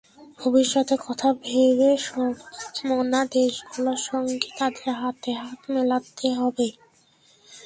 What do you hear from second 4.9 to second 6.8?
হাতে হাত মেলাতে হবে।